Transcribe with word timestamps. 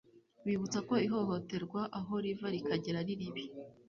bibutsa 0.45 0.79
ko 0.87 0.93
ihohoterwa 1.05 1.81
aho 1.99 2.13
riva 2.23 2.47
rikagera 2.55 2.97
ari 3.03 3.13
ribi; 3.19 3.45